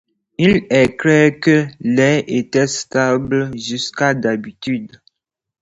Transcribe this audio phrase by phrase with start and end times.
[0.39, 4.99] Il est clair que l'air était stable jusqu'à d'altitude.